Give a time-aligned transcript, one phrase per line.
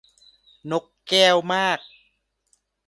[0.71, 1.79] นกแก้วมาก